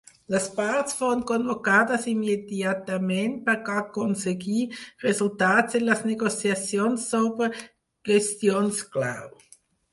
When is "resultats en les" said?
5.07-6.03